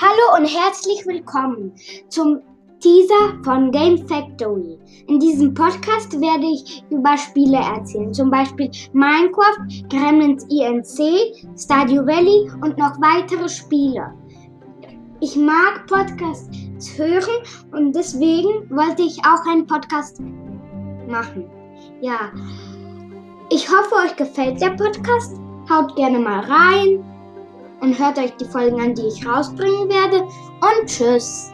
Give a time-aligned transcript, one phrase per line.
[0.00, 1.72] Hallo und herzlich willkommen
[2.08, 2.40] zum
[2.80, 4.76] Teaser von Game Factory.
[5.06, 12.50] In diesem Podcast werde ich über Spiele erzählen, zum Beispiel Minecraft, Gremlins ENC, Stardew Valley
[12.60, 14.12] und noch weitere Spiele.
[15.20, 16.50] Ich mag Podcasts
[16.96, 20.20] hören und deswegen wollte ich auch einen Podcast
[21.08, 21.48] machen.
[22.00, 22.32] Ja,
[23.48, 25.36] ich hoffe, euch gefällt der Podcast.
[25.70, 27.13] Haut gerne mal rein
[27.84, 30.22] und hört euch die Folgen an, die ich rausbringen werde.
[30.22, 31.53] Und tschüss.